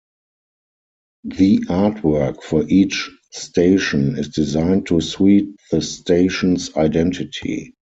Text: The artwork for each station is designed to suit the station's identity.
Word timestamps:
The 1.25 1.59
artwork 1.69 2.41
for 2.41 2.67
each 2.67 3.15
station 3.29 4.17
is 4.17 4.29
designed 4.29 4.87
to 4.87 4.99
suit 4.99 5.55
the 5.69 5.81
station's 5.83 6.75
identity. 6.75 7.75